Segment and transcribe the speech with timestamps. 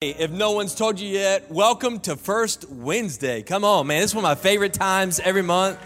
[0.00, 3.42] If no one's told you yet, welcome to First Wednesday.
[3.42, 4.00] Come on, man.
[4.00, 5.76] This is one of my favorite times every month.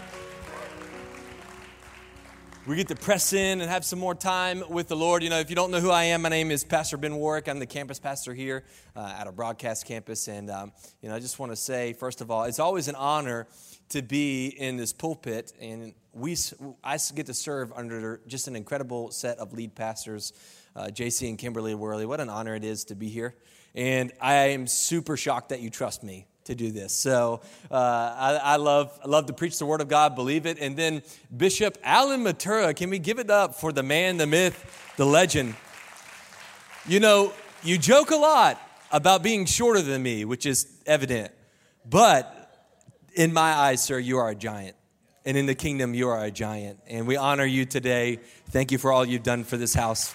[2.67, 5.23] We get to press in and have some more time with the Lord.
[5.23, 7.49] You know, if you don't know who I am, my name is Pastor Ben Warwick.
[7.49, 8.65] I'm the campus pastor here
[8.95, 10.27] uh, at our broadcast campus.
[10.27, 12.95] And, um, you know, I just want to say, first of all, it's always an
[12.95, 13.47] honor
[13.89, 15.53] to be in this pulpit.
[15.59, 16.37] And we,
[16.83, 20.33] I get to serve under just an incredible set of lead pastors,
[20.75, 22.05] uh, JC and Kimberly Worley.
[22.05, 23.33] What an honor it is to be here.
[23.75, 26.93] And I am super shocked that you trust me to do this.
[26.93, 27.41] So
[27.71, 30.59] uh, I, I, love, I love to preach the Word of God, believe it.
[30.59, 31.01] And then
[31.35, 35.55] Bishop Alan Matura, can we give it up for the man, the myth, the legend?
[36.87, 37.33] You know,
[37.63, 41.31] you joke a lot about being shorter than me, which is evident.
[41.89, 42.39] But
[43.15, 44.75] in my eyes, sir, you are a giant.
[45.25, 46.79] And in the kingdom, you are a giant.
[46.87, 48.19] And we honor you today.
[48.49, 50.13] Thank you for all you've done for this house.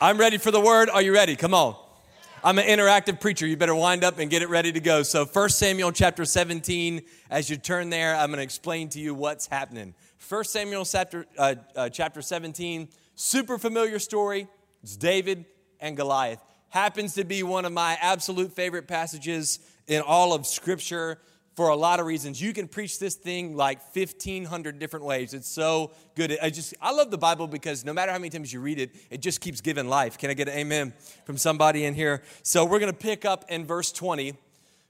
[0.00, 0.88] I'm ready for the word.
[0.90, 1.34] Are you ready?
[1.34, 1.74] Come on.
[2.44, 3.48] I'm an interactive preacher.
[3.48, 5.02] You better wind up and get it ready to go.
[5.02, 9.12] So, 1 Samuel chapter 17, as you turn there, I'm going to explain to you
[9.12, 9.94] what's happening.
[10.28, 14.46] 1 Samuel chapter, uh, uh, chapter 17, super familiar story.
[14.84, 15.46] It's David
[15.80, 16.44] and Goliath.
[16.68, 21.18] Happens to be one of my absolute favorite passages in all of Scripture
[21.58, 22.40] for a lot of reasons.
[22.40, 25.34] You can preach this thing like 1500 different ways.
[25.34, 26.38] It's so good.
[26.40, 28.94] I just I love the Bible because no matter how many times you read it,
[29.10, 30.18] it just keeps giving life.
[30.18, 32.22] Can I get an amen from somebody in here?
[32.44, 34.34] So we're going to pick up in verse 20.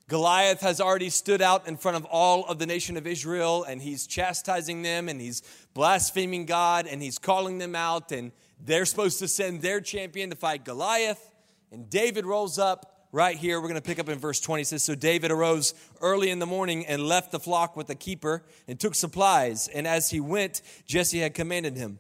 [0.08, 3.80] Goliath has already stood out in front of all of the nation of Israel and
[3.80, 5.40] he's chastising them and he's
[5.72, 8.30] blaspheming God and he's calling them out and
[8.62, 11.30] they're supposed to send their champion to fight Goliath
[11.72, 13.60] and David rolls up right here.
[13.60, 14.62] We're going to pick up in verse 20.
[14.62, 17.94] It says, So David arose early in the morning and left the flock with the
[17.94, 19.68] keeper and took supplies.
[19.68, 21.98] And as he went, Jesse had commanded him.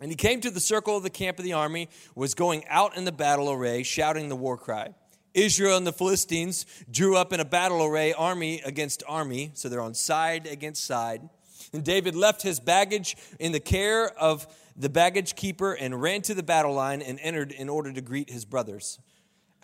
[0.00, 2.96] And he came to the circle of the camp of the army, was going out
[2.96, 4.94] in the battle array, shouting the war cry.
[5.34, 9.52] Israel and the Philistines drew up in a battle array, army against army.
[9.54, 11.28] So they're on side against side.
[11.72, 14.46] And David left his baggage in the care of
[14.76, 18.30] the baggage keeper and ran to the battle line and entered in order to greet
[18.30, 18.98] his brothers.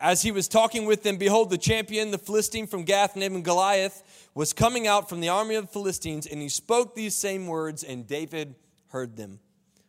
[0.01, 4.31] As he was talking with them, behold, the champion, the Philistine from Gath, named Goliath,
[4.35, 7.83] was coming out from the army of the Philistines, and he spoke these same words,
[7.83, 8.55] and David
[8.89, 9.41] heard them.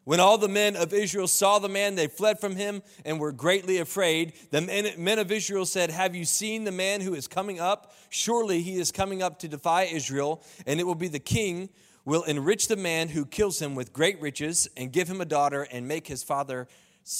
[0.05, 3.31] When all the men of Israel saw the man, they fled from him and were
[3.31, 4.33] greatly afraid.
[4.49, 7.93] The men of Israel said, Have you seen the man who is coming up?
[8.09, 11.69] Surely he is coming up to defy Israel, and it will be the king
[12.05, 15.67] will enrich the man who kills him with great riches and give him a daughter
[15.71, 16.65] and make his father's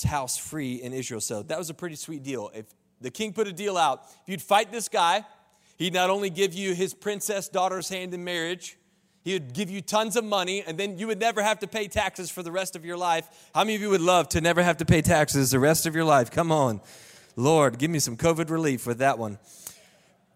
[0.08, 1.22] house free in Israel.
[1.22, 2.50] So that was a pretty sweet deal.
[2.56, 2.66] If
[3.02, 4.04] the king put a deal out.
[4.24, 5.26] If you'd fight this guy,
[5.78, 8.78] he'd not only give you his princess daughter's hand in marriage,
[9.24, 11.88] he would give you tons of money, and then you would never have to pay
[11.88, 13.28] taxes for the rest of your life.
[13.54, 15.94] How many of you would love to never have to pay taxes the rest of
[15.94, 16.32] your life?
[16.32, 16.82] Come on.
[17.36, 19.38] Lord, give me some COVID relief with that one.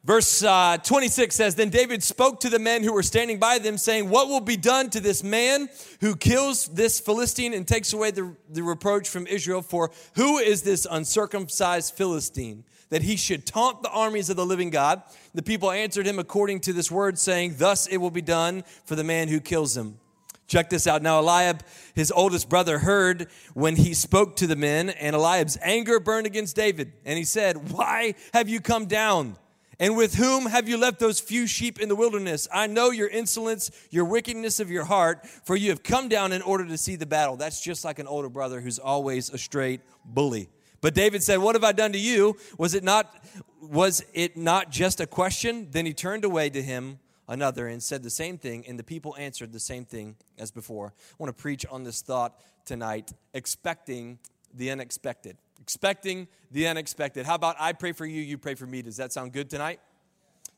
[0.05, 3.77] Verse uh, 26 says Then David spoke to the men who were standing by them,
[3.77, 5.69] saying, What will be done to this man
[6.01, 9.61] who kills this Philistine and takes away the, the reproach from Israel?
[9.61, 14.69] For who is this uncircumcised Philistine that he should taunt the armies of the living
[14.69, 15.03] God?
[15.33, 18.95] The people answered him according to this word, saying, Thus it will be done for
[18.95, 19.99] the man who kills him.
[20.47, 21.01] Check this out.
[21.01, 21.63] Now, Eliab,
[21.95, 26.57] his oldest brother, heard when he spoke to the men, and Eliab's anger burned against
[26.57, 26.91] David.
[27.05, 29.37] And he said, Why have you come down?
[29.79, 32.47] And with whom have you left those few sheep in the wilderness?
[32.53, 36.41] I know your insolence, your wickedness of your heart, for you have come down in
[36.41, 37.35] order to see the battle.
[37.35, 40.49] That's just like an older brother who's always a straight bully.
[40.81, 42.37] But David said, What have I done to you?
[42.57, 43.15] Was it not
[43.61, 45.69] was it not just a question?
[45.71, 49.15] Then he turned away to him another and said the same thing, and the people
[49.17, 50.93] answered the same thing as before.
[50.97, 54.19] I want to preach on this thought tonight, expecting
[54.53, 57.25] the unexpected expecting the unexpected.
[57.25, 58.81] How about I pray for you, you pray for me?
[58.81, 59.79] Does that sound good tonight?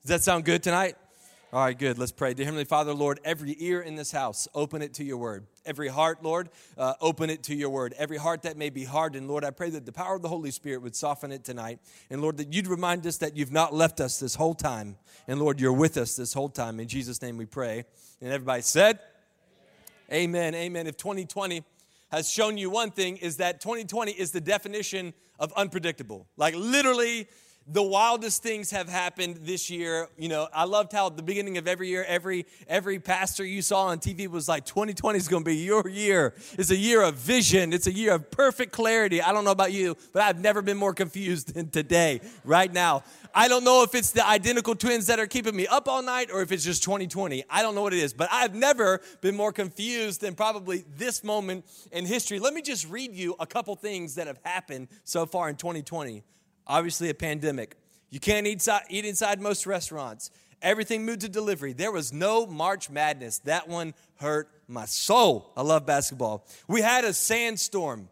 [0.02, 0.96] Does that sound good tonight?
[1.54, 2.00] All right, good.
[2.00, 2.34] Let's pray.
[2.34, 5.46] Dear Heavenly Father, Lord, every ear in this house, open it to your word.
[5.64, 7.94] Every heart, Lord, uh, open it to your word.
[8.00, 10.50] Every heart that may be hardened, Lord, I pray that the power of the Holy
[10.50, 11.80] Spirit would soften it tonight.
[12.10, 14.98] And Lord, that you'd remind us that you've not left us this whole time.
[15.28, 16.80] And Lord, you're with us this whole time.
[16.80, 17.86] In Jesus' name we pray.
[18.22, 19.00] And everybody said,
[20.12, 20.56] Amen.
[20.56, 20.56] Amen.
[20.56, 20.88] Amen.
[20.88, 21.63] If 2020
[22.10, 26.28] has shown you one thing is that 2020 is the definition of unpredictable.
[26.38, 27.28] Like literally,
[27.67, 30.07] the wildest things have happened this year.
[30.17, 33.62] You know, I loved how at the beginning of every year, every every pastor you
[33.63, 36.35] saw on TV was like, 2020 is going to be your year.
[36.59, 37.73] It's a year of vision.
[37.73, 39.21] It's a year of perfect clarity.
[39.21, 43.03] I don't know about you, but I've never been more confused than today, right now.
[43.33, 46.29] I don't know if it's the identical twins that are keeping me up all night
[46.31, 47.44] or if it's just 2020.
[47.50, 51.23] I don't know what it is, but I've never been more confused than probably this
[51.23, 52.39] moment in history.
[52.39, 56.23] Let me just read you a couple things that have happened so far in 2020
[56.67, 57.75] obviously a pandemic.
[58.09, 60.31] You can't eat, eat inside most restaurants.
[60.62, 61.73] Everything moved to delivery.
[61.73, 63.39] There was no March Madness.
[63.39, 65.51] That one hurt my soul.
[65.56, 66.47] I love basketball.
[66.67, 68.09] We had a sandstorm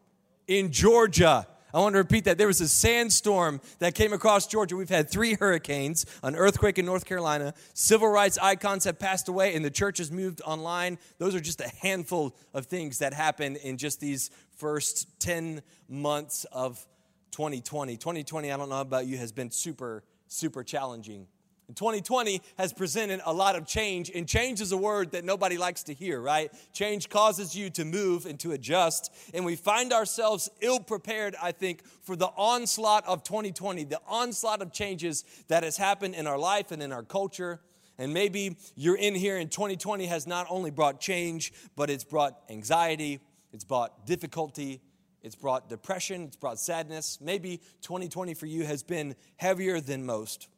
[0.48, 1.48] in Georgia.
[1.74, 2.38] I want to repeat that.
[2.38, 4.76] There was a sandstorm that came across Georgia.
[4.76, 7.56] We've had three hurricanes, an earthquake in North Carolina.
[7.74, 11.00] Civil rights icons have passed away, and the church has moved online.
[11.18, 16.46] Those are just a handful of things that happened in just these first 10 months
[16.52, 16.86] of
[17.34, 17.98] 2020.
[17.98, 21.28] 2020, I don't know about you, has been super, super challenging.
[21.68, 25.58] And 2020 has presented a lot of change, and change is a word that nobody
[25.58, 26.52] likes to hear, right?
[26.74, 31.52] Change causes you to move and to adjust, and we find ourselves ill prepared, I
[31.54, 36.38] think, for the onslaught of 2020, the onslaught of changes that has happened in our
[36.38, 37.62] life and in our culture.
[37.98, 42.38] And maybe you're in here, and 2020 has not only brought change, but it's brought
[42.50, 43.22] anxiety,
[43.54, 44.82] it's brought difficulty,
[45.24, 47.18] it's brought depression, it's brought sadness.
[47.22, 50.50] Maybe 2020 for you has been heavier than most.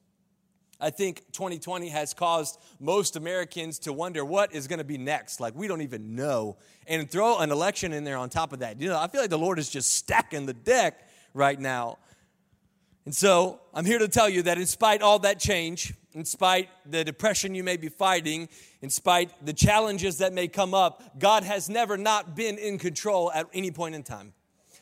[0.79, 5.39] I think 2020 has caused most Americans to wonder what is going to be next.
[5.39, 6.57] Like, we don't even know.
[6.87, 8.81] And throw an election in there on top of that.
[8.81, 11.97] You know, I feel like the Lord is just stacking the deck right now.
[13.05, 16.69] And so, I'm here to tell you that in spite all that change, in spite
[16.85, 18.49] the depression you may be fighting,
[18.81, 23.31] in spite the challenges that may come up, God has never not been in control
[23.31, 24.33] at any point in time.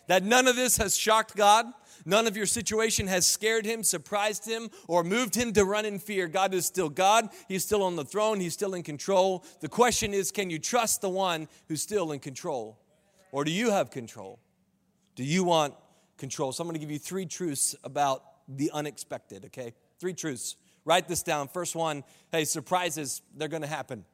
[0.07, 1.65] That none of this has shocked God.
[2.05, 5.99] None of your situation has scared him, surprised him, or moved him to run in
[5.99, 6.27] fear.
[6.27, 7.29] God is still God.
[7.47, 8.39] He's still on the throne.
[8.39, 9.45] He's still in control.
[9.61, 12.77] The question is can you trust the one who's still in control?
[13.31, 14.39] Or do you have control?
[15.15, 15.75] Do you want
[16.17, 16.51] control?
[16.51, 19.73] So I'm going to give you three truths about the unexpected, okay?
[19.99, 20.55] Three truths.
[20.85, 21.47] Write this down.
[21.47, 24.05] First one hey, surprises, they're going to happen.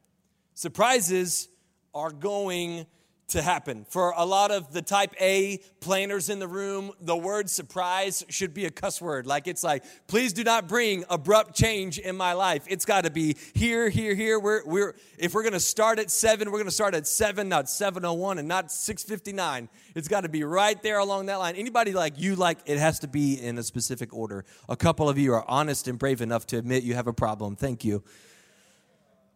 [0.53, 1.47] Surprises
[1.93, 2.85] are going
[3.29, 3.85] to happen.
[3.89, 8.53] For a lot of the type A planners in the room, the word surprise should
[8.53, 9.25] be a cuss word.
[9.25, 12.63] Like it's like, please do not bring abrupt change in my life.
[12.67, 14.39] It's got to be here, here, here.
[14.39, 17.49] We're, we're, if we're going to start at seven, we're going to start at seven,
[17.49, 19.69] not 701 and not 659.
[19.95, 21.55] It's got to be right there along that line.
[21.55, 24.45] Anybody like you, like it has to be in a specific order.
[24.67, 27.55] A couple of you are honest and brave enough to admit you have a problem.
[27.55, 28.03] Thank you.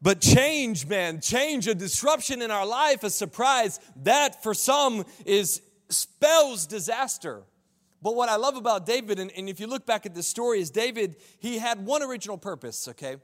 [0.03, 5.61] But change, man, change, a disruption in our life, a surprise, that for some is
[5.89, 7.43] spells disaster.
[8.01, 10.59] But what I love about David, and, and if you look back at this story,
[10.59, 13.15] is David, he had one original purpose, okay?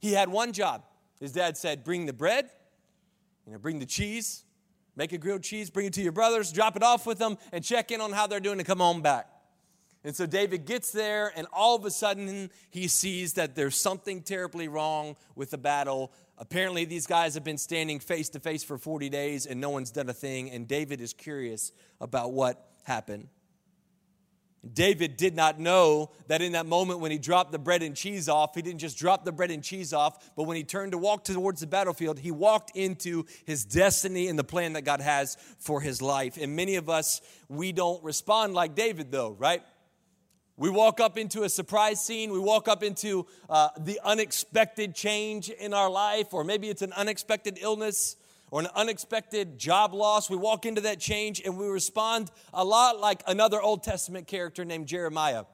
[0.00, 0.84] He had one job.
[1.18, 2.50] His dad said, Bring the bread,
[3.46, 4.44] you know, bring the cheese,
[4.96, 7.64] make a grilled cheese, bring it to your brothers, drop it off with them, and
[7.64, 9.30] check in on how they're doing to come home back.
[10.08, 14.22] And so David gets there, and all of a sudden, he sees that there's something
[14.22, 16.12] terribly wrong with the battle.
[16.38, 19.90] Apparently, these guys have been standing face to face for 40 days, and no one's
[19.90, 20.50] done a thing.
[20.50, 23.28] And David is curious about what happened.
[24.72, 28.30] David did not know that in that moment when he dropped the bread and cheese
[28.30, 30.98] off, he didn't just drop the bread and cheese off, but when he turned to
[30.98, 35.36] walk towards the battlefield, he walked into his destiny and the plan that God has
[35.58, 36.38] for his life.
[36.40, 37.20] And many of us,
[37.50, 39.62] we don't respond like David, though, right?
[40.58, 42.32] We walk up into a surprise scene.
[42.32, 46.92] We walk up into uh, the unexpected change in our life, or maybe it's an
[46.94, 48.16] unexpected illness
[48.50, 50.28] or an unexpected job loss.
[50.28, 54.64] We walk into that change and we respond a lot like another Old Testament character
[54.64, 55.44] named Jeremiah.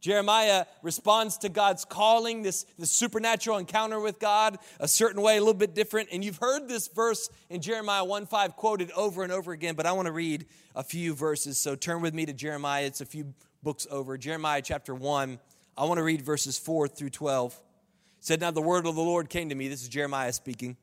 [0.00, 5.40] Jeremiah responds to God's calling, this, this supernatural encounter with God, a certain way, a
[5.40, 6.08] little bit different.
[6.10, 9.86] And you've heard this verse in Jeremiah 1 5 quoted over and over again, but
[9.86, 11.58] I want to read a few verses.
[11.58, 12.86] So turn with me to Jeremiah.
[12.86, 14.16] It's a few books over.
[14.16, 15.38] Jeremiah chapter 1.
[15.76, 17.52] I want to read verses 4 through 12.
[17.52, 19.68] It said, Now the word of the Lord came to me.
[19.68, 20.76] This is Jeremiah speaking.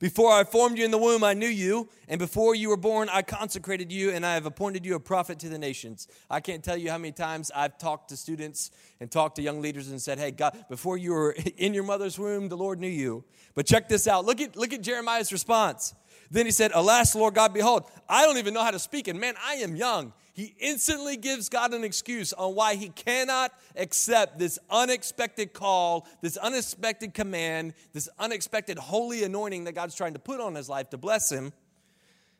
[0.00, 3.08] Before I formed you in the womb, I knew you, and before you were born,
[3.10, 6.08] I consecrated you, and I have appointed you a prophet to the nations.
[6.28, 9.62] I can't tell you how many times I've talked to students and talked to young
[9.62, 12.88] leaders and said, Hey, God, before you were in your mother's womb, the Lord knew
[12.88, 13.24] you.
[13.54, 14.24] But check this out.
[14.24, 15.94] Look at, look at Jeremiah's response.
[16.30, 19.20] Then he said, Alas, Lord God, behold, I don't even know how to speak, and
[19.20, 24.38] man, I am young he instantly gives God an excuse on why he cannot accept
[24.38, 30.38] this unexpected call, this unexpected command, this unexpected holy anointing that God's trying to put
[30.38, 31.54] on his life to bless him.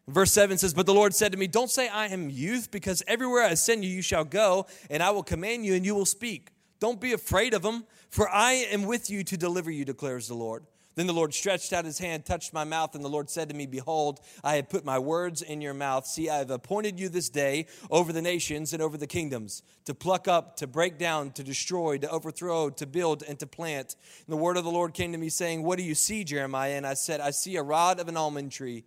[0.07, 3.03] Verse 7 says, But the Lord said to me, Don't say I am youth, because
[3.07, 6.05] everywhere I send you, you shall go, and I will command you, and you will
[6.05, 6.51] speak.
[6.81, 10.35] Don't be afraid of them, for I am with you to deliver you, declares the
[10.35, 10.67] Lord.
[10.97, 13.55] Then the Lord stretched out his hand, touched my mouth, and the Lord said to
[13.55, 16.07] me, Behold, I have put my words in your mouth.
[16.07, 19.95] See, I have appointed you this day over the nations and over the kingdoms, to
[19.95, 23.95] pluck up, to break down, to destroy, to overthrow, to build, and to plant.
[24.27, 26.73] And the word of the Lord came to me, saying, What do you see, Jeremiah?
[26.73, 28.85] And I said, I see a rod of an almond tree.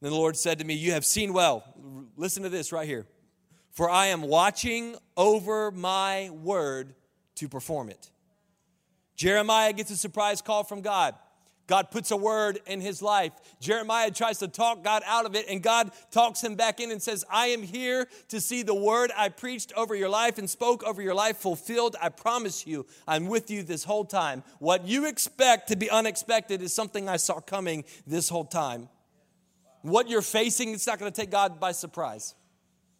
[0.00, 1.62] Then the Lord said to me, You have seen well.
[2.16, 3.06] Listen to this right here.
[3.70, 6.96] For I am watching over my word
[7.36, 8.10] to perform it.
[9.14, 11.14] Jeremiah gets a surprise call from God.
[11.68, 13.32] God puts a word in his life.
[13.60, 17.00] Jeremiah tries to talk God out of it, and God talks him back in and
[17.00, 20.82] says, I am here to see the word I preached over your life and spoke
[20.82, 21.94] over your life fulfilled.
[22.02, 24.42] I promise you, I'm with you this whole time.
[24.58, 28.88] What you expect to be unexpected is something I saw coming this whole time.
[29.82, 32.34] What you're facing, it's not going to take God by surprise.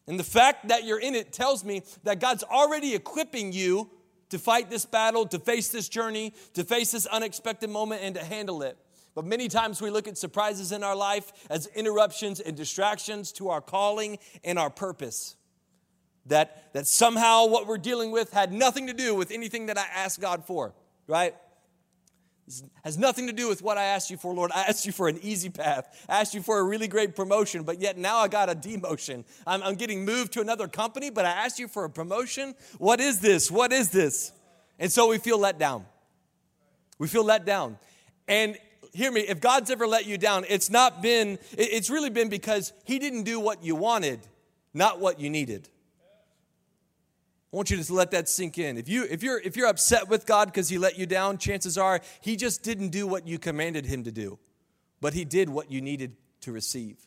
[0.06, 3.90] And the fact that you're in it tells me that God's already equipping you
[4.30, 8.24] to fight this battle, to face this journey, to face this unexpected moment, and to
[8.24, 8.76] handle it.
[9.14, 13.48] But many times we look at surprises in our life as interruptions and distractions to
[13.48, 15.34] our calling and our purpose.
[16.26, 19.86] That, that somehow what we're dealing with had nothing to do with anything that I
[19.94, 20.74] asked God for,
[21.06, 21.34] right?
[22.84, 24.50] Has nothing to do with what I asked you for, Lord.
[24.54, 26.04] I asked you for an easy path.
[26.08, 29.24] I asked you for a really great promotion, but yet now I got a demotion.
[29.46, 32.54] I'm, I'm getting moved to another company, but I asked you for a promotion.
[32.78, 33.50] What is this?
[33.50, 34.32] What is this?
[34.78, 35.84] And so we feel let down.
[36.98, 37.78] We feel let down.
[38.26, 38.56] And
[38.92, 42.72] hear me, if God's ever let you down, it's not been, it's really been because
[42.84, 44.20] He didn't do what you wanted,
[44.74, 45.68] not what you needed.
[47.52, 48.76] I want you to let that sink in.
[48.76, 51.78] If, you, if, you're, if you're upset with God because He let you down, chances
[51.78, 54.38] are He just didn't do what you commanded Him to do,
[55.00, 56.98] but He did what you needed to receive.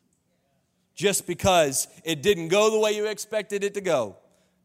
[0.96, 4.18] Just because it didn't go the way you expected it to go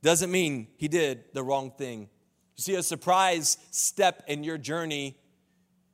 [0.03, 2.09] doesn't mean He did the wrong thing.
[2.57, 5.19] You see, a surprise step in your journey,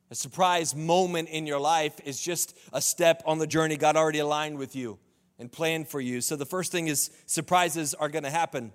[0.09, 4.19] a surprise moment in your life is just a step on the journey God already
[4.19, 4.97] aligned with you
[5.37, 6.21] and planned for you.
[6.21, 8.71] So the first thing is surprises are going to happen.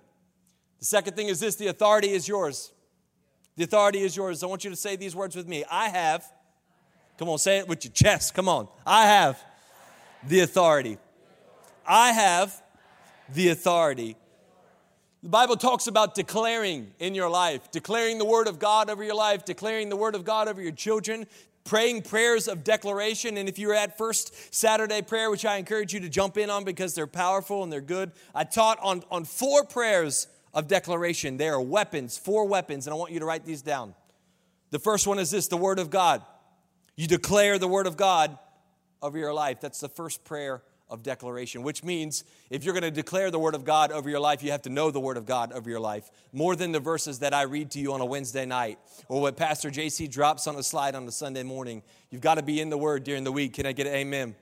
[0.79, 2.71] The second thing is this the authority is yours.
[3.55, 4.41] The authority is yours.
[4.41, 5.65] I want you to say these words with me.
[5.69, 6.25] I have,
[7.17, 8.33] come on, say it with your chest.
[8.33, 8.69] Come on.
[8.85, 9.43] I have
[10.25, 10.97] the authority.
[11.85, 12.61] I have
[13.33, 14.15] the authority.
[15.21, 19.15] The Bible talks about declaring in your life, declaring the word of God over your
[19.15, 21.25] life, declaring the word of God over your children,
[21.65, 23.35] praying prayers of declaration.
[23.35, 26.49] And if you were at First Saturday prayer, which I encourage you to jump in
[26.49, 31.37] on because they're powerful and they're good, I taught on, on four prayers of declaration.
[31.37, 33.93] They are weapons, four weapons, and I want you to write these down.
[34.71, 36.23] The first one is this the Word of God.
[36.95, 38.37] You declare the Word of God
[39.01, 39.61] over your life.
[39.61, 43.53] That's the first prayer of declaration, which means if you're going to declare the Word
[43.53, 45.79] of God over your life, you have to know the Word of God over your
[45.79, 49.21] life more than the verses that I read to you on a Wednesday night or
[49.21, 51.83] what Pastor JC drops on a slide on a Sunday morning.
[52.09, 53.53] You've got to be in the Word during the week.
[53.53, 54.35] Can I get an amen?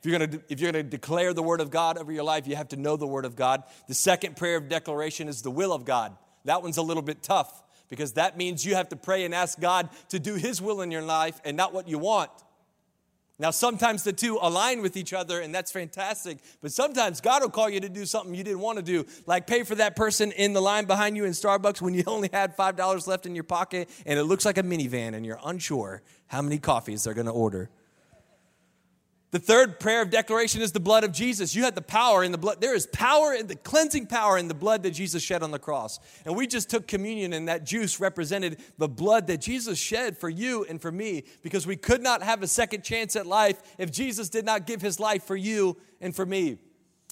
[0.00, 2.56] If you're, gonna, if you're gonna declare the word of God over your life, you
[2.56, 3.62] have to know the word of God.
[3.86, 6.16] The second prayer of declaration is the will of God.
[6.46, 9.60] That one's a little bit tough because that means you have to pray and ask
[9.60, 12.30] God to do his will in your life and not what you want.
[13.38, 16.38] Now, sometimes the two align with each other, and that's fantastic.
[16.60, 19.46] But sometimes God will call you to do something you didn't want to do, like
[19.46, 22.54] pay for that person in the line behind you in Starbucks when you only had
[22.56, 26.42] $5 left in your pocket and it looks like a minivan and you're unsure how
[26.42, 27.70] many coffees they're going to order.
[29.32, 31.54] The third prayer of declaration is the blood of Jesus.
[31.54, 32.60] You had the power in the blood.
[32.60, 35.58] There is power in the cleansing power in the blood that Jesus shed on the
[35.58, 36.00] cross.
[36.24, 40.28] And we just took communion, and that juice represented the blood that Jesus shed for
[40.28, 43.92] you and for me because we could not have a second chance at life if
[43.92, 46.58] Jesus did not give his life for you and for me.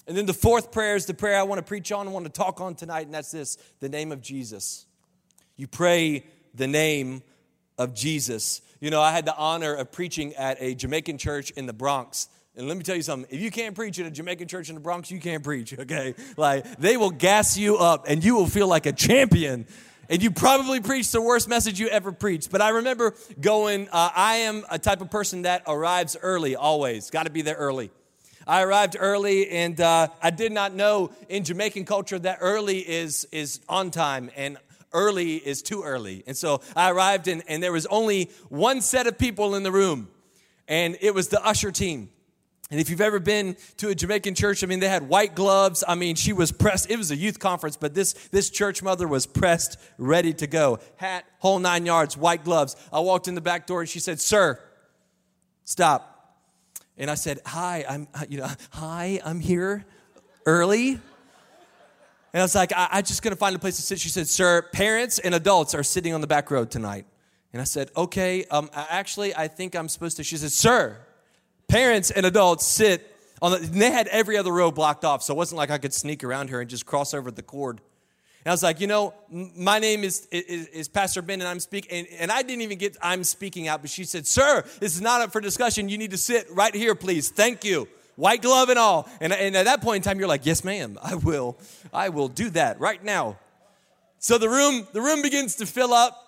[0.05, 2.25] And then the fourth prayer is the prayer I want to preach on, I want
[2.25, 4.85] to talk on tonight, and that's this the name of Jesus.
[5.55, 7.21] You pray the name
[7.77, 8.61] of Jesus.
[8.79, 12.29] You know, I had the honor of preaching at a Jamaican church in the Bronx.
[12.55, 14.75] And let me tell you something if you can't preach at a Jamaican church in
[14.75, 16.15] the Bronx, you can't preach, okay?
[16.37, 19.65] Like, they will gas you up and you will feel like a champion.
[20.07, 22.51] And you probably preached the worst message you ever preached.
[22.51, 27.11] But I remember going, uh, I am a type of person that arrives early, always.
[27.11, 27.91] Got to be there early.
[28.47, 33.27] I arrived early, and uh, I did not know in Jamaican culture that early is,
[33.31, 34.57] is on time and
[34.93, 36.23] early is too early.
[36.27, 39.71] And so I arrived, and, and there was only one set of people in the
[39.71, 40.09] room,
[40.67, 42.09] and it was the usher team.
[42.71, 45.83] And if you've ever been to a Jamaican church, I mean, they had white gloves.
[45.87, 46.89] I mean, she was pressed.
[46.91, 50.79] It was a youth conference, but this, this church mother was pressed, ready to go.
[50.97, 52.75] Hat, whole nine yards, white gloves.
[52.93, 54.59] I walked in the back door and she said, Sir,
[55.65, 56.37] stop.
[56.95, 59.83] And I said, Hi, I'm, you know, hi, I'm here
[60.45, 60.99] early.
[62.33, 63.99] And I was like, I, I just gonna find a place to sit.
[63.99, 67.05] She said, Sir, parents and adults are sitting on the back row tonight.
[67.53, 70.23] And I said, Okay, um, actually, I think I'm supposed to.
[70.23, 70.97] She said, Sir,
[71.67, 75.33] parents and adults sit on the, and they had every other row blocked off, so
[75.33, 77.81] it wasn't like I could sneak around her and just cross over the cord.
[78.45, 81.59] And I was like, you know, my name is, is, is Pastor Ben, and I'm
[81.59, 81.91] speaking.
[81.91, 85.01] And, and, I didn't even get I'm speaking out, but she said, Sir, this is
[85.01, 85.89] not up for discussion.
[85.89, 87.29] You need to sit right here, please.
[87.29, 87.87] Thank you.
[88.19, 89.07] White glove and all.
[89.21, 91.57] And, and at that point in time, you're like, Yes, ma'am, I will.
[91.93, 93.39] I will do that right now.
[94.17, 96.25] So the room, the room begins to fill up.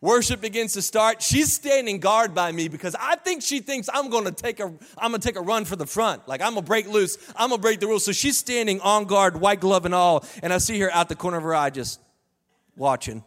[0.00, 1.22] Worship begins to start.
[1.22, 4.64] She's standing guard by me because I think she thinks I'm going to take a
[4.98, 6.26] I'm going to take a run for the front.
[6.26, 7.16] Like I'm going to break loose.
[7.36, 8.04] I'm going to break the rules.
[8.04, 11.14] So she's standing on guard, white glove and all, and I see her out the
[11.14, 12.00] corner of her eye just
[12.74, 13.22] watching.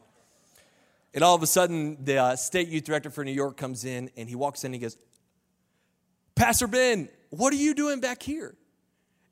[1.13, 4.11] And all of a sudden, the uh, state youth director for New York comes in
[4.17, 4.97] and he walks in and he goes,
[6.35, 8.55] Pastor Ben, what are you doing back here?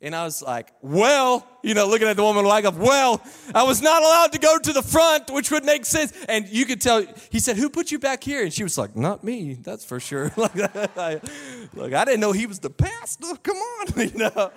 [0.04, 3.24] And I was like, well, you know, looking at the woman like, well,
[3.56, 6.12] I was not allowed to go to the front, which would make sense.
[6.28, 8.44] And you could tell, he said, who put you back here?
[8.44, 10.30] And she was like, not me, that's for sure.
[10.38, 10.52] like,
[10.98, 11.22] I,
[11.82, 13.28] I didn't know he was the pastor.
[13.42, 14.52] Come on, you know.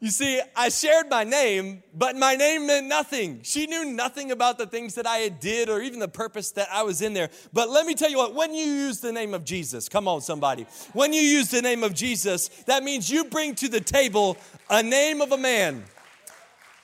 [0.00, 3.40] You see, I shared my name, but my name meant nothing.
[3.42, 6.84] She knew nothing about the things that I did or even the purpose that I
[6.84, 7.30] was in there.
[7.52, 10.20] But let me tell you what, when you use the name of Jesus, come on,
[10.20, 10.66] somebody.
[10.92, 14.36] When you use the name of Jesus, that means you bring to the table
[14.70, 15.82] a name of a man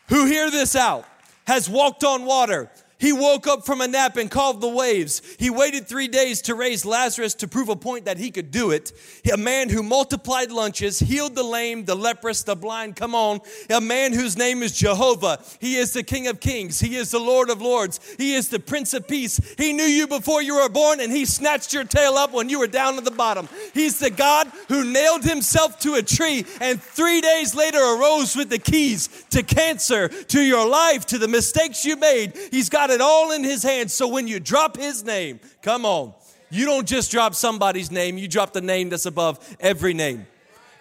[0.08, 1.04] who, hear this out,
[1.46, 2.68] has walked on water,
[2.98, 5.20] he woke up from a nap and called the waves.
[5.38, 8.70] He waited three days to raise Lazarus to prove a point that he could do
[8.70, 8.92] it.
[9.32, 12.96] A man who multiplied lunches, healed the lame, the leprous, the blind.
[12.96, 13.40] Come on.
[13.68, 15.42] A man whose name is Jehovah.
[15.60, 16.80] He is the King of Kings.
[16.80, 18.00] He is the Lord of Lords.
[18.16, 19.54] He is the Prince of Peace.
[19.58, 22.58] He knew you before you were born and he snatched your tail up when you
[22.58, 23.48] were down at the bottom.
[23.74, 28.50] He's the God who nailed himself to a tree and three days later arose with
[28.50, 32.34] the keys to cancer, to your life, to the mistakes you made.
[32.50, 33.92] He's got it all in his hands.
[33.92, 36.14] So when you drop his name, come on,
[36.50, 40.26] you don't just drop somebody's name, you drop the name that's above every name.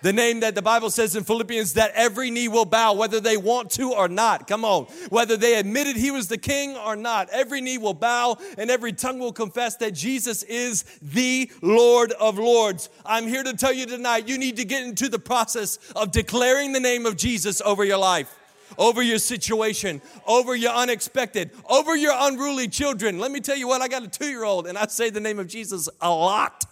[0.03, 3.37] The name that the Bible says in Philippians that every knee will bow, whether they
[3.37, 4.47] want to or not.
[4.47, 4.83] Come on.
[5.07, 8.91] Whether they admitted he was the king or not, every knee will bow and every
[8.91, 12.89] tongue will confess that Jesus is the Lord of Lords.
[13.05, 16.73] I'm here to tell you tonight, you need to get into the process of declaring
[16.73, 18.37] the name of Jesus over your life
[18.77, 23.19] over your situation, over your unexpected, over your unruly children.
[23.19, 25.19] Let me tell you what, I got a two year old and I say the
[25.19, 26.65] name of Jesus a lot.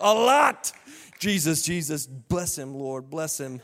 [0.00, 0.72] A lot.
[1.18, 3.60] Jesus, Jesus, bless him, Lord, bless him.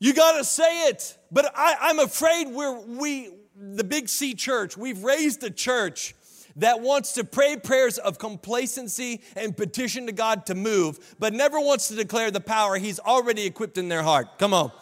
[0.00, 1.16] You got to say it.
[1.30, 6.14] But I, am afraid we're, we, the Big C church, we've raised a church
[6.56, 11.60] that wants to pray prayers of complacency and petition to God to move, but never
[11.60, 14.38] wants to declare the power He's already equipped in their heart.
[14.38, 14.72] Come on.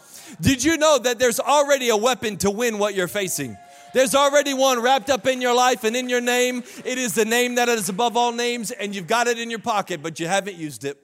[0.41, 3.57] Did you know that there's already a weapon to win what you're facing?
[3.95, 6.63] There's already one wrapped up in your life and in your name.
[6.85, 9.59] It is the name that is above all names, and you've got it in your
[9.59, 10.99] pocket, but you haven't used it.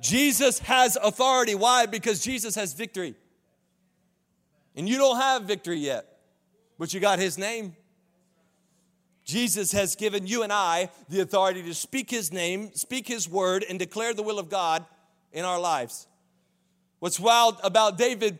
[0.00, 1.54] Jesus has authority.
[1.54, 1.86] Why?
[1.86, 3.14] Because Jesus has victory.
[4.76, 6.06] And you don't have victory yet,
[6.78, 7.76] but you got his name.
[9.24, 13.64] Jesus has given you and I the authority to speak his name, speak his word,
[13.68, 14.84] and declare the will of God
[15.32, 16.06] in our lives.
[16.98, 18.38] What's wild about David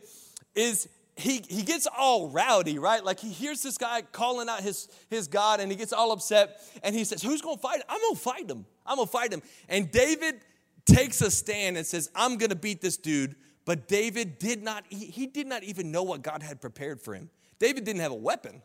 [0.54, 3.02] is he, he gets all rowdy, right?
[3.02, 6.60] Like he hears this guy calling out his, his God and he gets all upset
[6.82, 7.82] and he says, Who's gonna fight?
[7.88, 8.66] I'm gonna fight him.
[8.84, 9.42] I'm gonna fight him.
[9.68, 10.40] And David
[10.84, 13.34] takes a stand and says, I'm gonna beat this dude.
[13.64, 17.14] But David did not, he, he did not even know what God had prepared for
[17.14, 17.30] him.
[17.58, 18.62] David didn't have a weapon.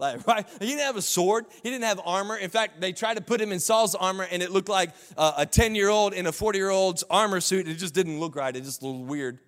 [0.00, 0.46] Like, right?
[0.58, 1.46] He didn't have a sword.
[1.62, 2.36] He didn't have armor.
[2.36, 5.34] In fact, they tried to put him in Saul's armor, and it looked like uh,
[5.36, 7.68] a 10 year old in a 40 year old's armor suit.
[7.68, 8.54] It just didn't look right.
[8.54, 9.38] It just looked weird.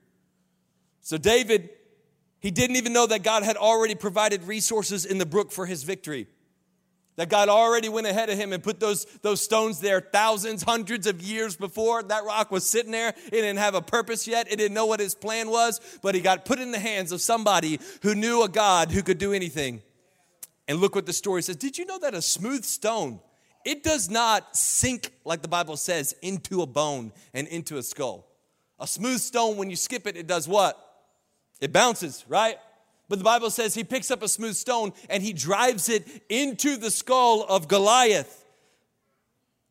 [1.00, 1.70] So, David,
[2.38, 5.82] he didn't even know that God had already provided resources in the brook for his
[5.82, 6.28] victory.
[7.16, 11.06] That God already went ahead of him and put those, those stones there thousands, hundreds
[11.06, 13.08] of years before that rock was sitting there.
[13.08, 14.50] It didn't have a purpose yet.
[14.50, 17.20] It didn't know what his plan was, but he got put in the hands of
[17.20, 19.82] somebody who knew a God who could do anything.
[20.72, 21.56] And look what the story says.
[21.56, 23.20] Did you know that a smooth stone,
[23.62, 28.26] it does not sink, like the Bible says, into a bone and into a skull?
[28.80, 30.82] A smooth stone, when you skip it, it does what?
[31.60, 32.56] It bounces, right?
[33.10, 36.78] But the Bible says he picks up a smooth stone and he drives it into
[36.78, 38.46] the skull of Goliath.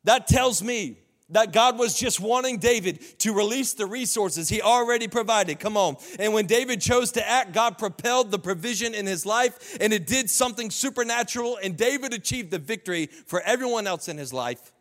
[0.04, 0.98] That tells me
[1.32, 5.58] that God was just wanting David to release the resources he already provided.
[5.58, 5.96] Come on.
[6.18, 10.06] And when David chose to act, God propelled the provision in his life and it
[10.06, 11.58] did something supernatural.
[11.62, 14.72] And David achieved the victory for everyone else in his life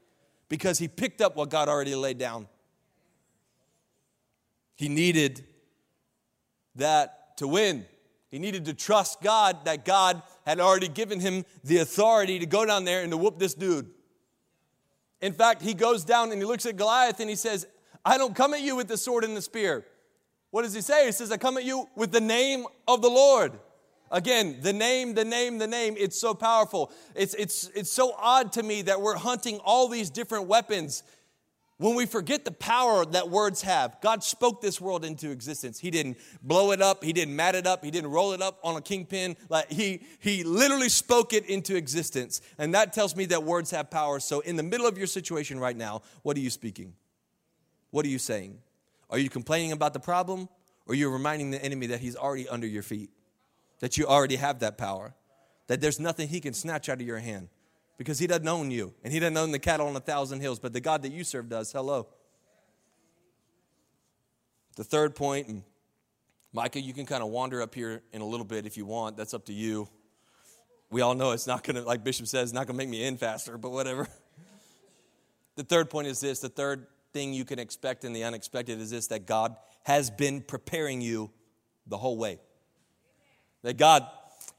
[0.50, 2.48] because he picked up what God already laid down.
[4.76, 5.46] He needed
[6.76, 7.86] that to win.
[8.30, 12.66] He needed to trust God that God had already given him the authority to go
[12.66, 13.90] down there and to whoop this dude.
[15.22, 17.68] In fact, he goes down and he looks at Goliath and he says,
[18.04, 19.86] I don't come at you with the sword and the spear.
[20.50, 21.06] What does he say?
[21.06, 23.54] He says, I come at you with the name of the Lord.
[24.12, 26.92] Again, the name, the name, the name, it's so powerful.
[27.16, 31.04] It's, it's, it's so odd to me that we're hunting all these different weapons
[31.82, 34.00] when we forget the power that words have.
[34.02, 35.80] God spoke this world into existence.
[35.80, 38.60] He didn't blow it up, He didn't mat it up, He didn't roll it up
[38.64, 39.36] on a kingpin.
[39.50, 42.40] Like he, he literally spoke it into existence.
[42.60, 44.20] And that tells me that words have power.
[44.20, 46.94] So, in the middle of your situation right now, what are you speaking?
[47.90, 48.60] What are you saying?
[49.10, 50.50] Are you complaining about the problem?
[50.86, 53.10] Or you're you reminding the enemy that he's already under your feet?
[53.80, 55.16] That you already have that power?
[55.66, 57.50] That there's nothing he can snatch out of your hand?
[58.02, 60.58] Because he doesn't own you, and he doesn't own the cattle on a thousand hills,
[60.58, 61.72] but the God that you serve does.
[61.72, 62.08] Hello.
[64.76, 65.62] The third point, and
[66.52, 69.18] Micah, you can kind of wander up here in a little bit if you want.
[69.18, 69.88] That's up to you.
[70.90, 73.06] We all know it's not going to, like Bishop says, not going to make me
[73.06, 74.08] in faster, but whatever.
[75.58, 78.90] The third point is this the third thing you can expect in the unexpected is
[78.90, 81.30] this that God has been preparing you
[81.86, 82.40] the whole way.
[83.62, 84.08] That God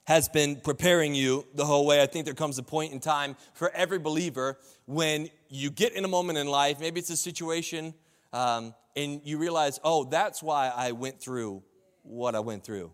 [0.05, 2.03] has been preparing you the whole way.
[2.03, 6.05] I think there comes a point in time for every believer when you get in
[6.05, 7.95] a moment in life, maybe it's a situation,
[8.33, 11.63] um, and you realize, oh, that's why I went through
[12.03, 12.91] what I went through.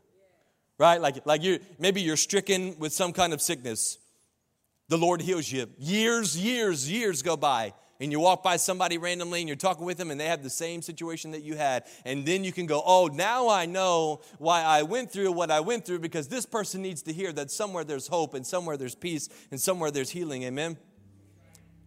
[0.77, 1.01] Right?
[1.01, 3.99] Like, like you maybe you're stricken with some kind of sickness.
[4.88, 5.68] The Lord heals you.
[5.79, 9.98] Years, years, years go by and you walk by somebody randomly and you're talking with
[9.98, 11.84] them and they have the same situation that you had.
[12.04, 15.61] And then you can go, oh, now I know why I went through what I
[15.61, 18.94] went through because this person needs to hear that somewhere there's hope and somewhere there's
[18.94, 20.44] peace and somewhere there's healing.
[20.44, 20.76] Amen?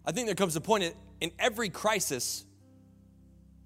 [0.05, 2.43] I think there comes a point in every crisis,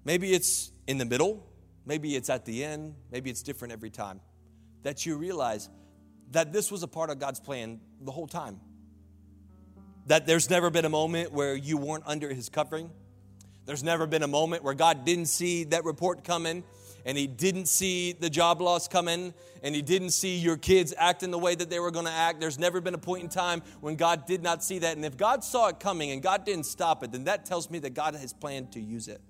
[0.04, 1.44] maybe it's in the middle,
[1.84, 4.20] maybe it's at the end, maybe it's different every time,
[4.82, 5.68] that you realize
[6.30, 8.60] that this was a part of God's plan the whole time
[10.06, 12.90] that there's never been a moment where you weren't under his covering.
[13.64, 16.62] There's never been a moment where God didn't see that report coming
[17.04, 21.30] and he didn't see the job loss coming and he didn't see your kids acting
[21.30, 22.40] the way that they were going to act.
[22.40, 24.96] There's never been a point in time when God did not see that.
[24.96, 27.80] And if God saw it coming and God didn't stop it, then that tells me
[27.80, 29.20] that God has planned to use it.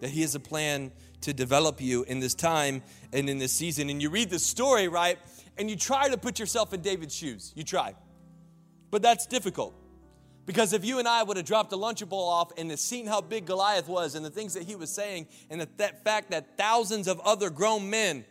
[0.00, 3.90] That he has a plan to develop you in this time and in this season.
[3.90, 5.18] And you read the story, right?
[5.56, 7.52] And you try to put yourself in David's shoes.
[7.54, 7.94] You try.
[8.92, 9.74] But that's difficult.
[10.44, 13.46] Because if you and I would have dropped a Lunchable off and seen how big
[13.46, 17.08] Goliath was and the things that he was saying, and the that fact that thousands
[17.08, 18.24] of other grown men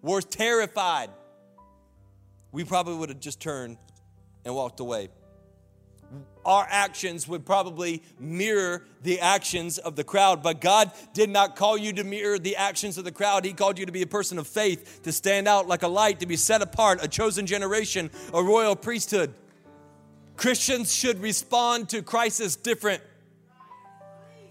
[0.00, 1.10] were terrified,
[2.52, 3.76] we probably would have just turned
[4.44, 5.10] and walked away.
[6.46, 11.76] Our actions would probably mirror the actions of the crowd, but God did not call
[11.76, 13.44] you to mirror the actions of the crowd.
[13.44, 16.20] He called you to be a person of faith, to stand out like a light,
[16.20, 19.34] to be set apart, a chosen generation, a royal priesthood.
[20.38, 23.02] Christians should respond to crisis different.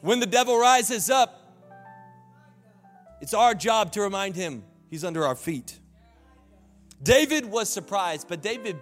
[0.02, 1.34] When the devil rises up,
[3.22, 5.80] it's our job to remind him he's under our feet.
[7.02, 8.76] David was surprised, but David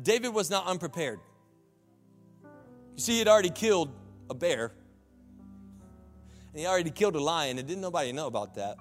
[0.00, 1.18] David was not unprepared.
[2.94, 3.90] You see, he had already killed
[4.28, 4.72] a bear.
[6.52, 8.76] And he already killed a lion, and didn't nobody know about that.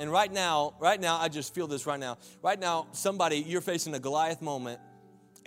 [0.00, 2.18] And right now, right now, I just feel this right now.
[2.42, 4.80] Right now, somebody, you're facing a Goliath moment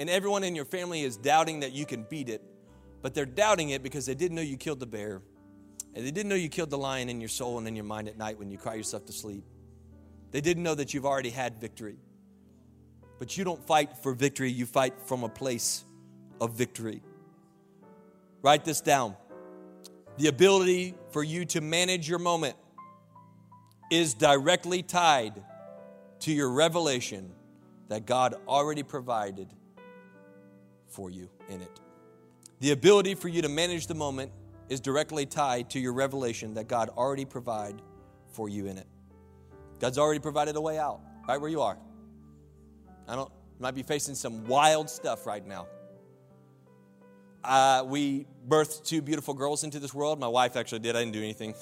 [0.02, 2.42] and everyone in your family is doubting that you can beat it,
[3.04, 5.22] but they're doubting it because they didn't know you killed the bear.
[5.94, 8.08] And they didn't know you killed the lion in your soul and in your mind
[8.08, 9.44] at night when you cry yourself to sleep.
[10.32, 11.98] They didn't know that you've already had victory.
[13.20, 15.86] But you don't fight for victory, you fight from a place
[16.40, 17.04] of victory.
[18.42, 19.16] Write this down.
[20.18, 22.56] The ability for you to manage your moment
[23.92, 25.44] is directly tied
[26.22, 27.34] to your revelation
[27.90, 29.54] that God already provided
[30.92, 31.80] for you in it.
[32.60, 34.32] The ability for you to manage the moment
[34.70, 37.82] is directly tied to your revelation that God already provide
[38.32, 38.88] for you in it.
[39.80, 41.78] God's already provided a way out right where you are.
[43.08, 45.68] I don't might be facing some wild stuff right now.
[47.44, 50.20] Uh, we birthed two beautiful girls into this world.
[50.20, 50.96] My wife actually did.
[50.96, 51.54] I didn't do anything.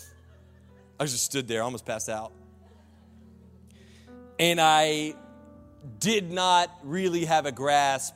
[1.00, 2.32] I just stood there, almost passed out.
[4.38, 5.14] And I
[5.98, 8.14] did not really have a grasp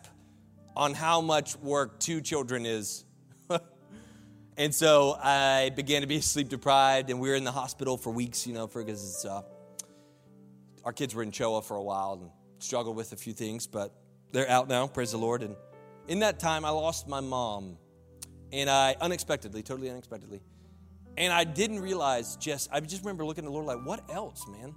[0.76, 3.04] on how much work two children is.
[4.56, 8.10] and so I began to be sleep deprived, and we were in the hospital for
[8.10, 9.42] weeks, you know, because uh,
[10.84, 13.94] our kids were in CHOA for a while and struggled with a few things, but
[14.32, 15.42] they're out now, praise the Lord.
[15.42, 15.56] And
[16.08, 17.78] in that time, I lost my mom,
[18.52, 20.40] and I unexpectedly, totally unexpectedly,
[21.16, 24.44] and I didn't realize just, I just remember looking at the Lord like, what else,
[24.48, 24.74] man?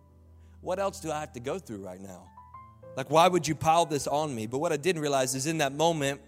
[0.60, 2.28] what else do I have to go through right now?
[3.00, 4.46] Like, why would you pile this on me?
[4.46, 6.20] But what I didn't realize is in that moment,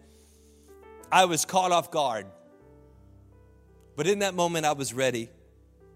[1.12, 2.24] I was caught off guard.
[3.94, 5.28] But in that moment, I was ready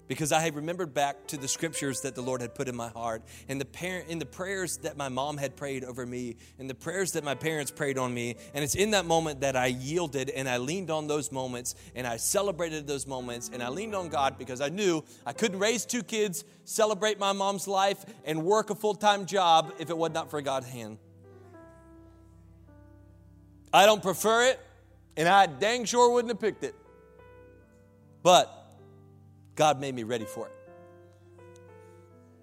[0.09, 2.88] because I had remembered back to the scriptures that the Lord had put in my
[2.88, 6.71] heart and the parent in the prayers that my mom had prayed over me and
[6.71, 9.66] the prayers that my parents prayed on me and it's in that moment that I
[9.66, 13.95] yielded and I leaned on those moments and I celebrated those moments and I leaned
[13.95, 18.45] on God because I knew I couldn't raise two kids, celebrate my mom's life and
[18.45, 20.99] work a full-time job if it was not for God's hand.
[23.73, 24.61] I don't prefer it
[25.16, 26.75] and I dang sure wouldn't have picked it.
[28.23, 28.56] But
[29.57, 30.53] God made me ready for it.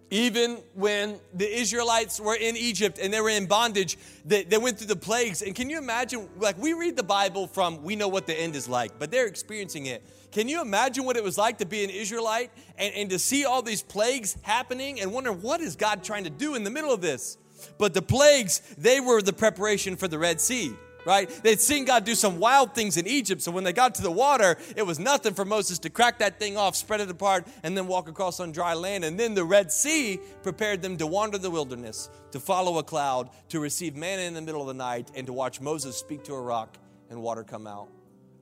[0.10, 4.78] Even when the Israelites were in Egypt and they were in bondage, they, they went
[4.78, 5.42] through the plagues.
[5.42, 8.56] And can you imagine, like, we read the Bible from we know what the end
[8.56, 10.04] is like, but they're experiencing it.
[10.32, 13.46] Can you imagine what it was like to be an Israelite and, and to see
[13.46, 16.94] all these plagues happening and wonder what is God trying to do in the middle
[16.94, 17.38] of this?
[17.80, 20.74] But the plagues, they were the preparation for the Red Sea
[21.06, 21.30] right?
[21.44, 24.12] They'd seen God do some wild things in Egypt, so when they got to the
[24.12, 27.78] water, it was nothing for Moses to crack that thing off, spread it apart, and
[27.78, 29.04] then walk across on dry land.
[29.04, 33.30] And then the Red Sea prepared them to wander the wilderness, to follow a cloud,
[33.50, 36.34] to receive manna in the middle of the night, and to watch Moses speak to
[36.34, 36.78] a rock
[37.10, 37.90] and water come out.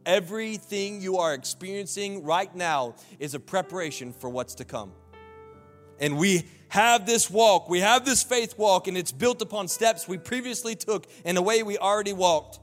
[0.05, 4.93] Everything you are experiencing right now is a preparation for what's to come.
[6.01, 10.07] And we have this walk, we have this faith walk, and it's built upon steps
[10.07, 12.59] we previously took and a way we already walked.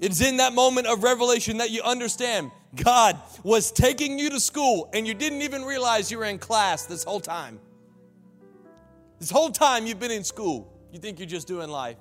[0.00, 4.88] It's in that moment of revelation that you understand God was taking you to school
[4.94, 7.60] and you didn't even realize you were in class this whole time.
[9.18, 11.98] This whole time you've been in school, you think you're just doing life.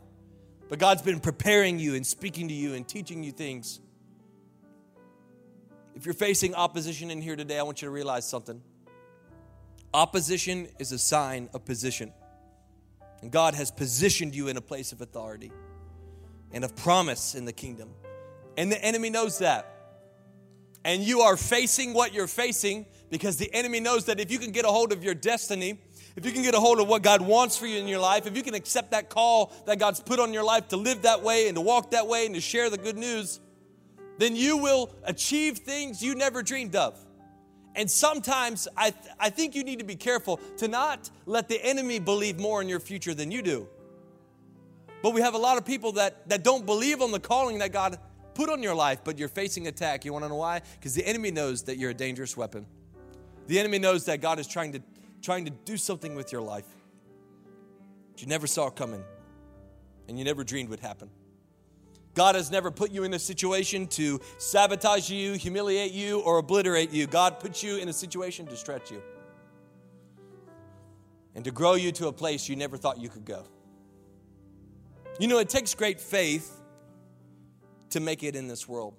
[0.69, 3.81] But God's been preparing you and speaking to you and teaching you things.
[5.95, 8.61] If you're facing opposition in here today, I want you to realize something.
[9.93, 12.13] Opposition is a sign of position.
[13.21, 15.51] And God has positioned you in a place of authority
[16.51, 17.89] and of promise in the kingdom.
[18.57, 19.75] And the enemy knows that.
[20.85, 24.51] And you are facing what you're facing because the enemy knows that if you can
[24.51, 25.79] get a hold of your destiny,
[26.15, 28.27] if you can get a hold of what God wants for you in your life,
[28.27, 31.21] if you can accept that call that God's put on your life to live that
[31.23, 33.39] way and to walk that way and to share the good news,
[34.17, 36.97] then you will achieve things you never dreamed of.
[37.75, 41.63] And sometimes I, th- I think you need to be careful to not let the
[41.63, 43.67] enemy believe more in your future than you do.
[45.01, 47.71] But we have a lot of people that, that don't believe on the calling that
[47.71, 47.99] God
[48.33, 50.03] put on your life, but you're facing attack.
[50.03, 50.61] You want to know why?
[50.75, 52.65] Because the enemy knows that you're a dangerous weapon.
[53.47, 54.81] The enemy knows that God is trying to,
[55.21, 56.67] trying to do something with your life
[58.11, 59.03] that you never saw coming
[60.07, 61.09] and you never dreamed would happen.
[62.19, 66.91] God has never put you in a situation to sabotage you, humiliate you, or obliterate
[66.91, 67.07] you.
[67.07, 69.01] God puts you in a situation to stretch you
[71.33, 73.45] and to grow you to a place you never thought you could go.
[75.17, 76.59] You know, it takes great faith
[77.91, 78.95] to make it in this world.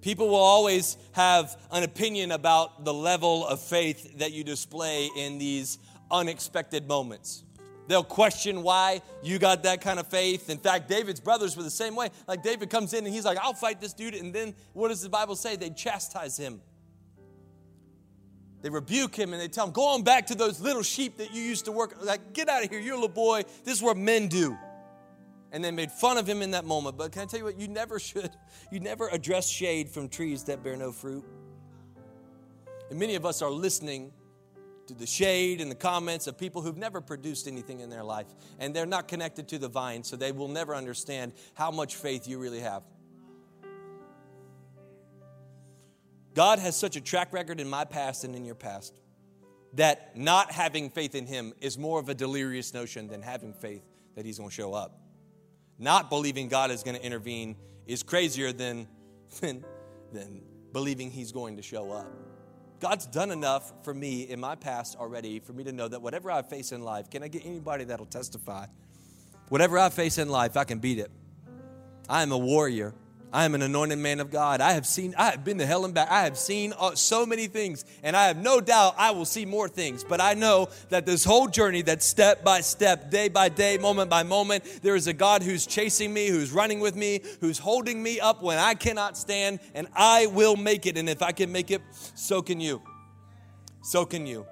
[0.00, 5.38] People will always have an opinion about the level of faith that you display in
[5.38, 5.78] these
[6.10, 7.44] unexpected moments.
[7.90, 10.48] They'll question why you got that kind of faith.
[10.48, 12.10] In fact, David's brothers were the same way.
[12.28, 14.14] Like David comes in and he's like, I'll fight this dude.
[14.14, 15.56] And then what does the Bible say?
[15.56, 16.60] They chastise him.
[18.62, 21.34] They rebuke him and they tell him, Go on back to those little sheep that
[21.34, 21.96] you used to work.
[22.00, 22.78] Like, get out of here.
[22.78, 23.42] You're a little boy.
[23.64, 24.56] This is what men do.
[25.50, 26.96] And they made fun of him in that moment.
[26.96, 27.58] But can I tell you what?
[27.58, 28.30] You never should.
[28.70, 31.24] You never address shade from trees that bear no fruit.
[32.88, 34.12] And many of us are listening
[34.90, 38.26] to the shade and the comments of people who've never produced anything in their life.
[38.58, 42.26] And they're not connected to the vine, so they will never understand how much faith
[42.26, 42.82] you really have.
[46.34, 49.00] God has such a track record in my past and in your past
[49.74, 53.82] that not having faith in Him is more of a delirious notion than having faith
[54.16, 55.00] that He's going to show up.
[55.78, 58.88] Not believing God is going to intervene is crazier than,
[59.40, 59.64] than,
[60.12, 62.29] than believing He's going to show up.
[62.80, 66.30] God's done enough for me in my past already for me to know that whatever
[66.30, 68.66] I face in life, can I get anybody that'll testify?
[69.50, 71.10] Whatever I face in life, I can beat it.
[72.08, 72.94] I am a warrior.
[73.32, 74.60] I am an anointed man of God.
[74.60, 76.10] I have seen, I have been to hell and back.
[76.10, 79.44] I have seen uh, so many things, and I have no doubt I will see
[79.46, 80.02] more things.
[80.02, 84.10] But I know that this whole journey, that step by step, day by day, moment
[84.10, 88.02] by moment, there is a God who's chasing me, who's running with me, who's holding
[88.02, 90.98] me up when I cannot stand, and I will make it.
[90.98, 91.82] And if I can make it,
[92.14, 92.82] so can you.
[93.82, 94.44] So can you.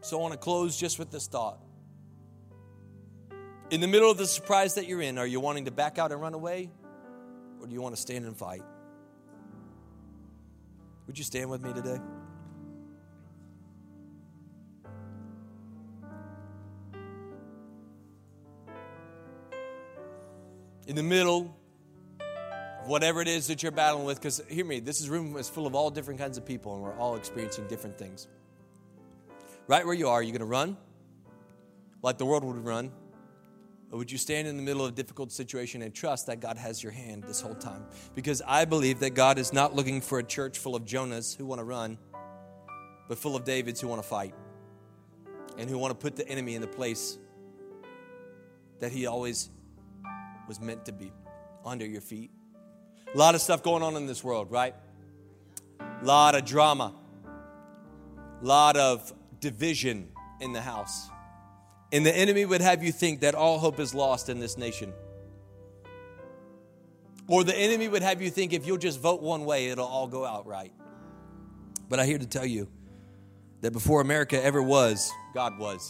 [0.00, 1.58] So I want to close just with this thought.
[3.70, 6.12] In the middle of the surprise that you're in, are you wanting to back out
[6.12, 6.70] and run away?
[7.60, 8.62] Or do you want to stand and fight?
[11.06, 11.98] Would you stand with me today?
[20.86, 21.56] In the middle
[22.82, 25.66] of whatever it is that you're battling with, because hear me, this room is full
[25.66, 28.28] of all different kinds of people, and we're all experiencing different things.
[29.66, 30.76] Right where you are, you're going to run
[32.02, 32.92] like the world would run
[33.94, 36.82] would you stand in the middle of a difficult situation and trust that God has
[36.82, 37.84] your hand this whole time?
[38.16, 41.46] Because I believe that God is not looking for a church full of Jonahs who
[41.46, 41.96] want to run,
[43.08, 44.34] but full of Davids who want to fight
[45.56, 47.18] and who want to put the enemy in the place
[48.80, 49.48] that he always
[50.48, 51.12] was meant to be
[51.64, 52.32] under your feet.
[53.14, 54.74] A lot of stuff going on in this world, right?
[55.78, 56.92] A lot of drama,
[58.42, 60.08] a lot of division
[60.40, 61.10] in the house.
[61.94, 64.92] And the enemy would have you think that all hope is lost in this nation.
[67.28, 70.08] Or the enemy would have you think if you'll just vote one way, it'll all
[70.08, 70.72] go out right.
[71.88, 72.66] But I'm here to tell you
[73.60, 75.88] that before America ever was, God was.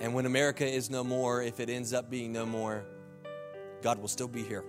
[0.00, 2.84] And when America is no more, if it ends up being no more,
[3.80, 4.64] God will still be here.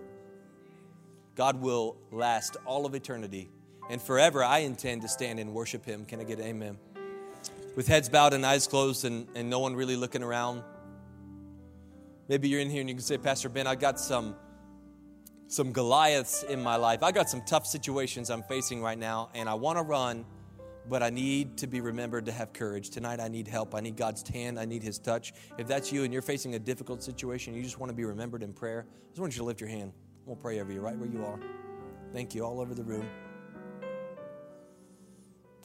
[1.34, 3.50] God will last all of eternity.
[3.90, 6.06] And forever, I intend to stand and worship Him.
[6.06, 6.78] Can I get amen?
[7.78, 10.64] With heads bowed and eyes closed and, and no one really looking around.
[12.28, 14.36] Maybe you're in here and you can say, Pastor Ben, I got some
[15.50, 17.04] some Goliaths in my life.
[17.04, 20.26] I got some tough situations I'm facing right now, and I want to run
[20.90, 22.90] but I need to be remembered to have courage.
[22.90, 23.76] Tonight, I need help.
[23.76, 24.60] I need God's hand.
[24.60, 25.34] I need His touch.
[25.58, 28.42] If that's you and you're facing a difficult situation, you just want to be remembered
[28.42, 29.92] in prayer, I just want you to lift your hand.
[30.26, 31.40] We'll pray over you right where you are.
[32.14, 33.08] Thank you, all over the room.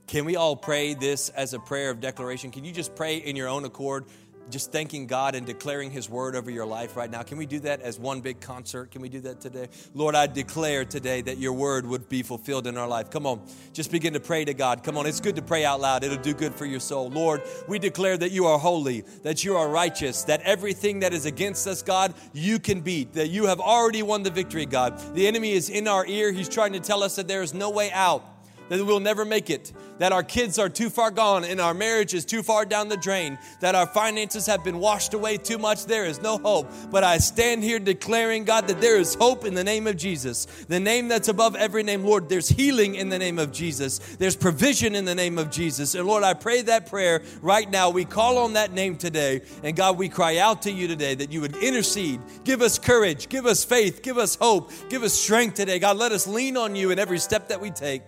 [0.06, 2.50] Can we all pray this as a prayer of declaration?
[2.50, 4.04] Can you just pray in your own accord?
[4.50, 7.22] just thanking God and declaring His word over your life right now.
[7.22, 8.90] Can we do that as one big concert?
[8.90, 9.68] Can we do that today?
[9.94, 13.10] Lord, I declare today that your word would be fulfilled in our life.
[13.10, 14.82] Come on, just begin to pray to God.
[14.82, 17.10] Come on, it's good to pray out loud, it'll do good for your soul.
[17.10, 21.26] Lord, we declare that you are holy, that you are righteous, that everything that is
[21.26, 24.98] against us, God, you can beat, that you have already won the victory, God.
[25.14, 27.70] The enemy is in our ear, he's trying to tell us that there is no
[27.70, 28.31] way out
[28.72, 32.14] that we'll never make it, that our kids are too far gone and our marriage
[32.14, 35.86] is too far down the drain, that our finances have been washed away too much.
[35.86, 36.70] There is no hope.
[36.90, 40.46] But I stand here declaring, God, that there is hope in the name of Jesus,
[40.68, 42.04] the name that's above every name.
[42.04, 45.94] Lord, there's healing in the name of Jesus, there's provision in the name of Jesus.
[45.94, 47.90] And Lord, I pray that prayer right now.
[47.90, 49.42] We call on that name today.
[49.62, 53.28] And God, we cry out to you today that you would intercede, give us courage,
[53.28, 55.78] give us faith, give us hope, give us strength today.
[55.78, 58.02] God, let us lean on you in every step that we take.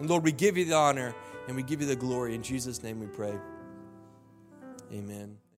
[0.00, 1.14] And Lord, we give you the honor
[1.46, 2.34] and we give you the glory.
[2.34, 3.34] In Jesus' name we pray.
[4.92, 5.38] Amen.